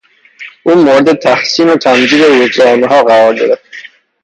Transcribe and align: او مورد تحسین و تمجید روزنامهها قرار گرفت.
او 0.63 0.75
مورد 0.75 1.13
تحسین 1.13 1.69
و 1.69 1.77
تمجید 1.77 2.23
روزنامهها 2.23 3.03
قرار 3.03 3.35
گرفت. 3.35 3.63